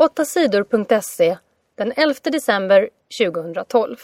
[0.00, 1.38] 8sidor.se
[1.74, 3.96] den 11 december 2012.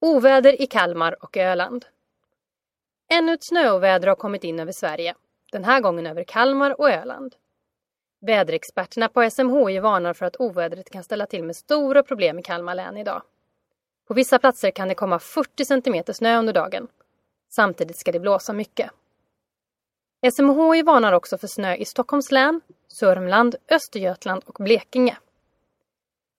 [0.00, 1.86] Oväder i Kalmar och Öland.
[3.12, 5.14] Ännu ett snöoväder har kommit in över Sverige,
[5.52, 7.34] den här gången över Kalmar och Öland.
[8.20, 12.74] Väderexperterna på SMHI varnar för att ovädret kan ställa till med stora problem i Kalmar
[12.74, 13.22] län idag.
[14.08, 16.88] På vissa platser kan det komma 40 cm snö under dagen.
[17.50, 18.90] Samtidigt ska det blåsa mycket.
[20.30, 25.16] SMHI varnar också för snö i Stockholms län, Sörmland, Östergötland och Blekinge.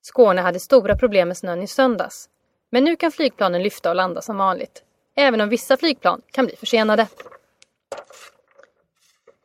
[0.01, 2.29] Skåne hade stora problem med snön i söndags.
[2.69, 4.83] Men nu kan flygplanen lyfta och landa som vanligt.
[5.15, 7.07] Även om vissa flygplan kan bli försenade.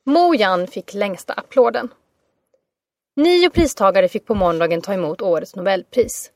[0.04, 1.88] Mo Yan fick längsta applåden.
[3.16, 6.30] Nio pristagare fick på måndagen ta emot årets Nobelpris.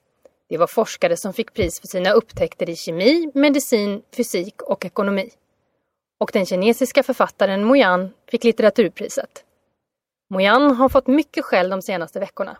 [0.48, 5.30] Det var forskare som fick pris för sina upptäckter i kemi, medicin, fysik och ekonomi.
[6.22, 9.44] Och den kinesiska författaren Mo Yan fick litteraturpriset.
[10.30, 12.58] Mo Yan har fått mycket skäll de senaste veckorna.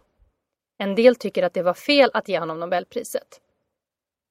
[0.79, 3.41] En del tycker att det var fel att ge honom Nobelpriset.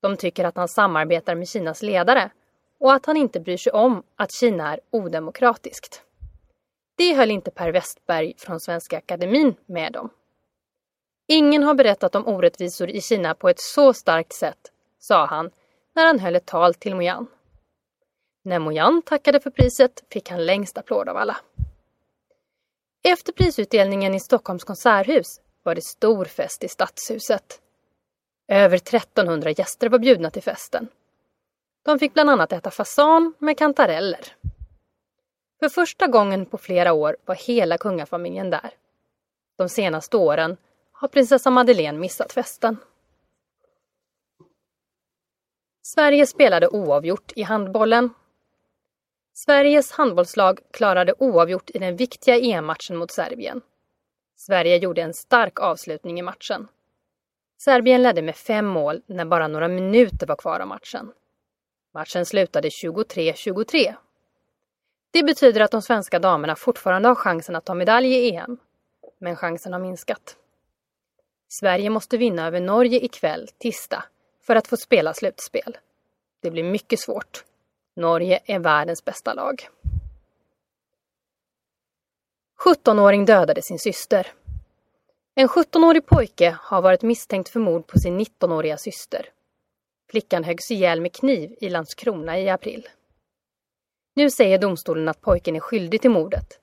[0.01, 2.31] De tycker att han samarbetar med Kinas ledare
[2.79, 6.01] och att han inte bryr sig om att Kina är odemokratiskt.
[6.97, 10.09] Det höll inte Per Westberg från Svenska Akademin med om.
[11.27, 15.51] Ingen har berättat om orättvisor i Kina på ett så starkt sätt, sa han
[15.95, 17.27] när han höll ett tal till Moyan.
[18.43, 21.37] När Moyan tackade för priset fick han längst applåd av alla.
[23.03, 27.61] Efter prisutdelningen i Stockholms konserthus var det stor fest i Stadshuset.
[28.47, 30.87] Över 1300 gäster var bjudna till festen.
[31.83, 34.35] De fick bland annat äta fasan med kantareller.
[35.59, 38.71] För första gången på flera år var hela kungafamiljen där.
[39.57, 40.57] De senaste åren
[40.91, 42.77] har prinsessa Madeleine missat festen.
[45.81, 48.09] Sverige spelade oavgjort i handbollen.
[49.45, 53.61] Sveriges handbollslag klarade oavgjort i den viktiga EM-matchen mot Serbien.
[54.35, 56.67] Sverige gjorde en stark avslutning i matchen.
[57.57, 61.11] Serbien ledde med fem mål när bara några minuter var kvar av matchen.
[61.93, 63.95] Matchen slutade 23-23.
[65.11, 68.57] Det betyder att de svenska damerna fortfarande har chansen att ta medalj i EM.
[69.19, 70.35] Men chansen har minskat.
[71.47, 74.03] Sverige måste vinna över Norge ikväll, tisdag,
[74.41, 75.77] för att få spela slutspel.
[76.41, 77.43] Det blir mycket svårt.
[77.95, 79.67] Norge är världens bästa lag.
[82.59, 84.33] 17-åring dödade sin syster.
[85.35, 89.29] En 17-årig pojke har varit misstänkt för mord på sin 19-åriga syster.
[90.11, 92.89] Flickan höggs ihjäl med kniv i Landskrona i april.
[94.15, 96.59] Nu säger domstolen att pojken är skyldig till mordet.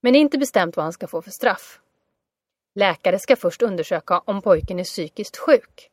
[0.00, 1.80] Men det är inte bestämt vad han ska få för straff.
[2.74, 5.90] Läkare ska först undersöka om pojken är psykiskt sjuk.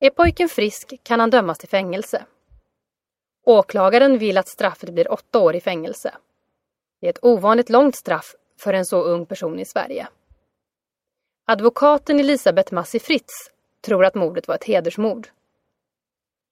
[0.00, 2.24] Är pojken frisk kan han dömas till fängelse.
[3.44, 6.14] Åklagaren vill att straffet blir åtta år i fängelse.
[7.00, 10.08] Det är ett ovanligt långt straff för en så ung person i Sverige.
[11.46, 15.28] Advokaten Elisabeth Massi Fritz tror att mordet var ett hedersmord.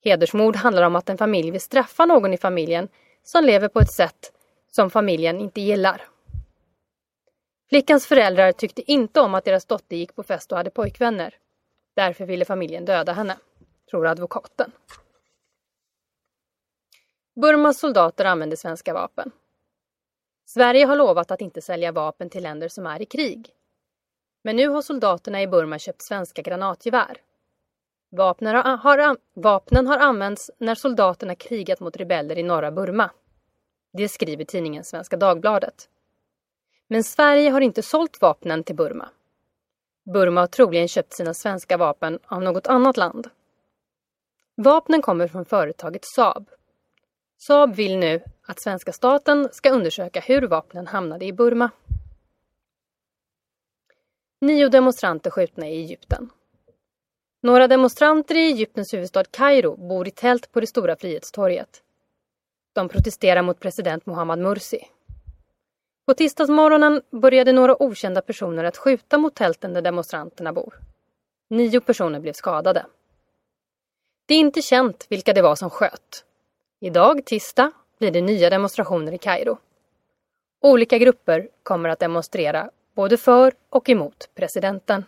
[0.04, 2.88] Hedersmord handlar om att en familj vill straffa någon i familjen
[3.22, 4.32] som lever på ett sätt
[4.70, 6.08] som familjen inte gillar.
[7.68, 11.34] Flickans föräldrar tyckte inte om att deras dotter gick på fest och hade pojkvänner.
[11.96, 13.36] Därför ville familjen döda henne,
[13.90, 14.72] tror advokaten.
[17.40, 19.30] Burmas soldater använder svenska vapen.
[20.46, 23.50] Sverige har lovat att inte sälja vapen till länder som är i krig.
[24.44, 27.20] Men nu har soldaterna i Burma köpt svenska granatgevär.
[28.10, 33.10] Vapnen har, har, vapnen har använts när soldaterna krigat mot rebeller i norra Burma.
[33.92, 35.88] Det skriver tidningen Svenska Dagbladet.
[36.88, 39.08] Men Sverige har inte sålt vapnen till Burma.
[40.14, 43.30] Burma har troligen köpt sina svenska vapen av något annat land.
[44.54, 46.50] Vapnen kommer från företaget Saab.
[47.40, 51.70] Saab vill nu att svenska staten ska undersöka hur vapnen hamnade i Burma.
[54.40, 56.30] Nio demonstranter skjutna i Egypten.
[57.42, 61.82] Några demonstranter i Egyptens huvudstad Kairo bor i tält på det stora Frihetstorget.
[62.72, 64.88] De protesterar mot president Mohammad Mursi.
[66.06, 70.74] På tisdagsmorgonen började några okända personer att skjuta mot tälten där demonstranterna bor.
[71.50, 72.86] Nio personer blev skadade.
[74.26, 76.24] Det är inte känt vilka det var som sköt.
[76.80, 79.58] Idag, tisdag, blir det nya demonstrationer i Kairo.
[80.62, 85.04] Olika grupper kommer att demonstrera både för och emot presidenten.